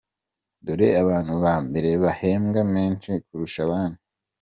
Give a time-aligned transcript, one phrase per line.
[0.65, 3.99] Dore abantu ba mbere bahembwa menshi kurusha abandi.